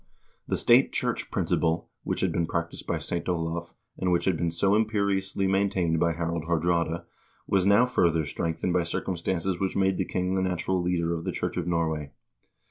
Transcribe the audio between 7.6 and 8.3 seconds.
now further